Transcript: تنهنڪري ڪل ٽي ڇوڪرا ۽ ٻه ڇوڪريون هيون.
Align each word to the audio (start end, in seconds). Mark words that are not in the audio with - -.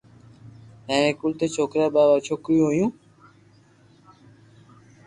تنهنڪري 0.85 1.17
ڪل 1.19 1.31
ٽي 1.39 1.47
ڇوڪرا 1.55 1.85
۽ 1.89 1.91
ٻه 1.95 2.03
ڇوڪريون 2.27 2.69
هيون. 2.73 2.91